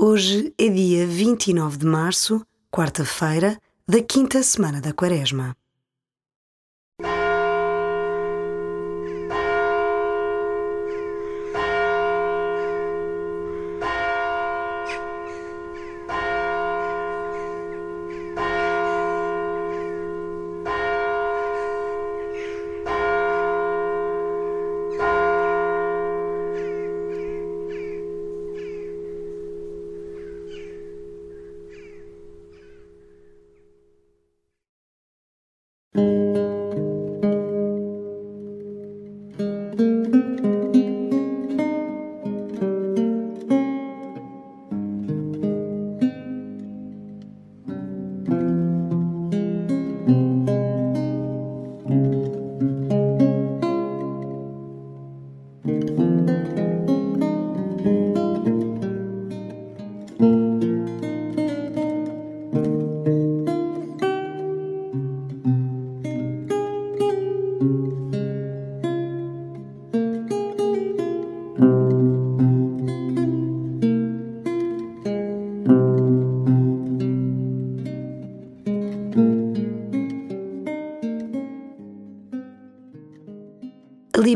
[0.00, 5.56] Hoje é dia 29 de março, quarta-feira, da quinta semana da Quaresma.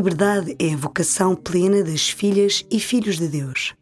[0.03, 3.73] Liberdade é a vocação plena das filhas e filhos de Deus.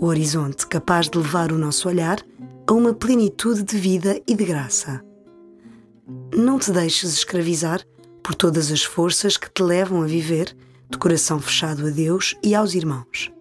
[0.00, 2.24] O horizonte capaz de levar o nosso olhar
[2.64, 5.04] a uma plenitude de vida e de graça.
[6.32, 7.84] Não te deixes escravizar
[8.22, 10.56] por todas as forças que te levam a viver
[10.88, 13.32] de coração fechado a Deus e aos irmãos.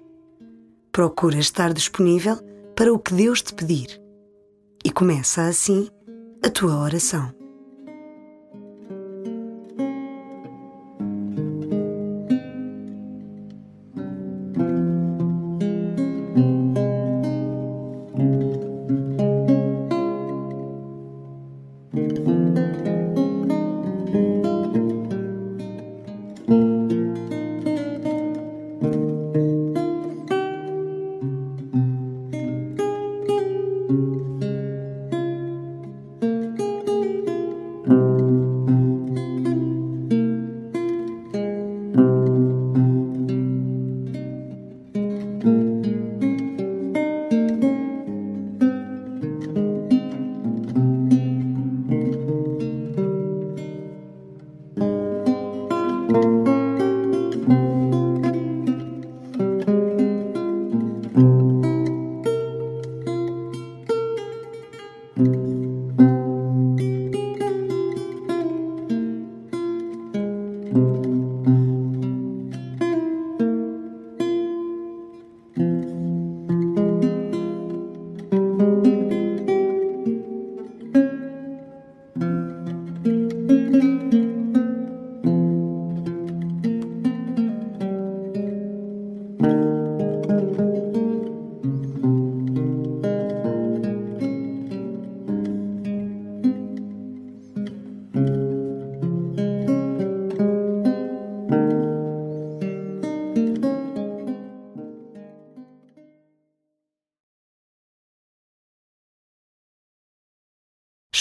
[0.92, 2.38] Procura estar disponível
[2.76, 4.02] para o que Deus te pedir
[4.84, 5.88] e começa assim
[6.44, 7.32] a tua oração.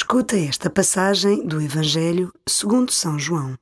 [0.09, 3.59] Escuta esta passagem do Evangelho segundo São João.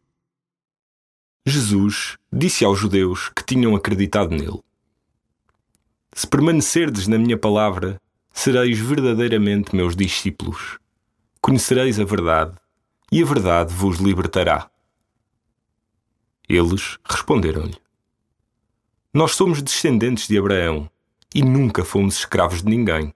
[1.47, 4.60] Jesus disse aos judeus que tinham acreditado nele:
[6.12, 7.99] Se permanecerdes na minha palavra,
[8.31, 10.78] sereis verdadeiramente meus discípulos.
[11.41, 12.53] Conhecereis a verdade,
[13.10, 14.71] e a verdade vos libertará.
[16.47, 17.78] Eles responderam-lhe:
[19.15, 20.91] Nós somos descendentes de Abraão
[21.34, 23.15] e nunca fomos escravos de ninguém.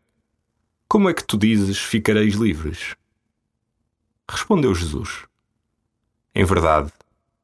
[0.89, 2.97] Como é que tu dizes ficareis livres?
[4.31, 5.27] Respondeu Jesus:
[6.35, 6.93] Em verdade,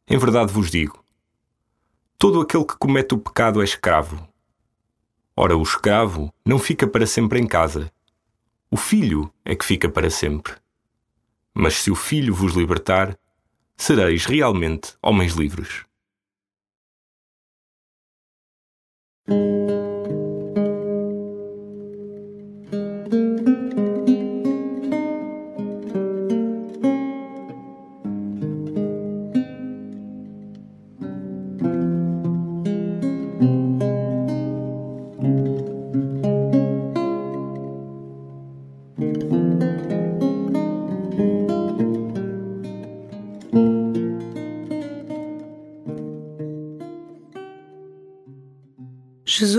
[0.06, 1.05] em verdade vos digo:
[2.19, 4.28] todo aquele que comete o pecado é escravo.
[5.37, 7.91] Ora, o escravo não fica para sempre em casa.
[8.70, 10.55] O filho é que fica para sempre.
[11.53, 13.19] Mas se o filho vos libertar,
[13.76, 15.85] sereis realmente homens livres.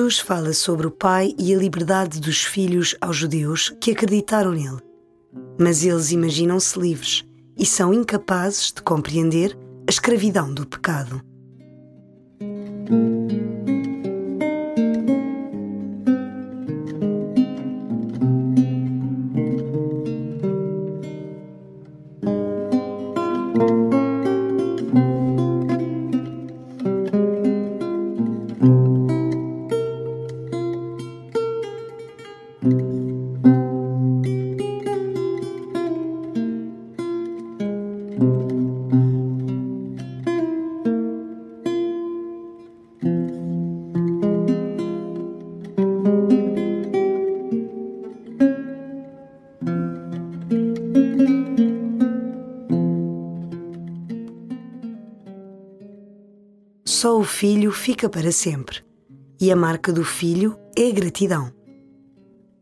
[0.05, 4.77] Jesus fala sobre o Pai e a liberdade dos filhos aos judeus que acreditaram nele.
[5.59, 7.25] Mas eles imaginam-se livres
[7.57, 9.57] e são incapazes de compreender
[9.87, 11.23] a escravidão do pecado.
[57.35, 58.81] Filho fica para sempre,
[59.41, 61.51] e a marca do filho é gratidão.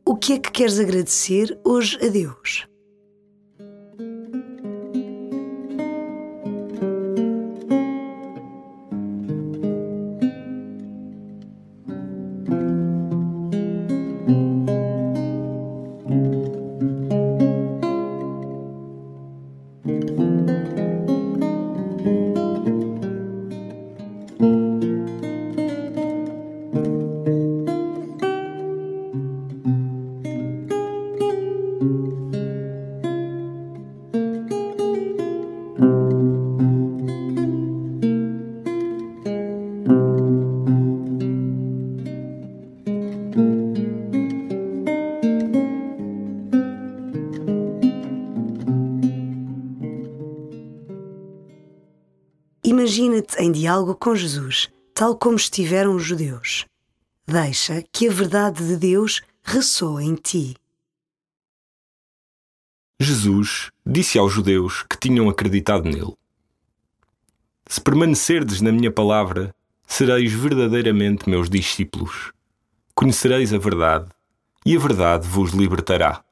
[0.03, 2.67] O que é que queres agradecer hoje a Deus?
[53.53, 56.65] Diálogo com Jesus, tal como estiveram os judeus.
[57.25, 60.57] Deixa que a verdade de Deus ressoe em ti.
[62.99, 66.13] Jesus disse aos judeus que tinham acreditado nele:
[67.67, 69.55] Se permanecerdes na minha palavra,
[69.87, 72.33] sereis verdadeiramente meus discípulos.
[72.93, 74.09] Conhecereis a verdade,
[74.65, 76.23] e a verdade vos libertará.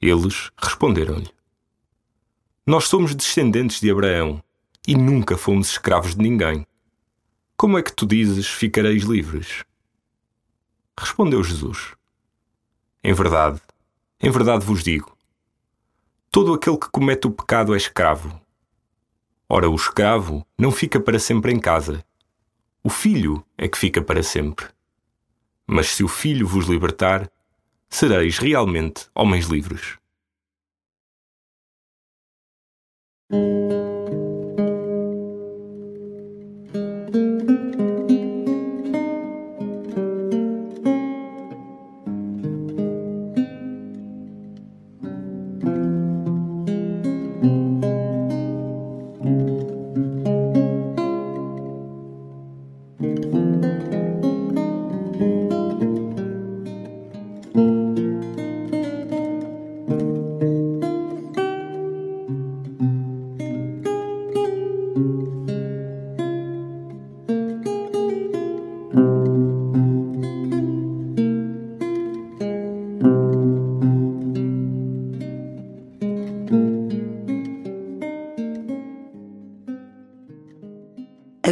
[0.00, 1.30] Eles responderam-lhe:
[2.66, 4.42] Nós somos descendentes de Abraão
[4.86, 6.66] e nunca fomos escravos de ninguém.
[7.56, 9.64] Como é que tu dizes ficareis livres?
[10.98, 11.94] Respondeu Jesus:
[13.02, 13.60] Em verdade,
[14.20, 15.16] em verdade vos digo:
[16.30, 18.40] todo aquele que comete o pecado é escravo.
[19.48, 22.04] Ora, o escravo não fica para sempre em casa.
[22.82, 24.66] O filho é que fica para sempre.
[25.66, 27.30] Mas se o filho vos libertar,
[27.88, 29.98] sereis realmente homens livres.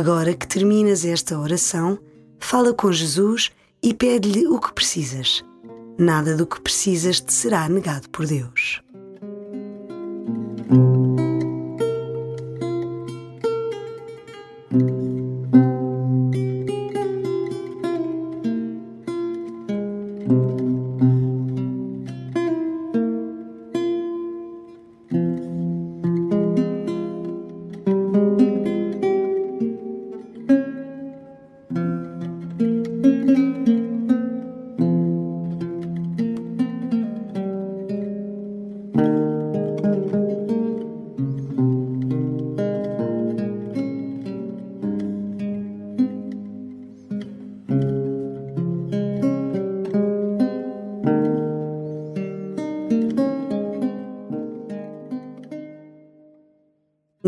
[0.00, 1.98] Agora que terminas esta oração,
[2.38, 3.50] fala com Jesus
[3.82, 5.44] e pede-lhe o que precisas.
[5.98, 8.82] Nada do que precisas te será negado por Deus.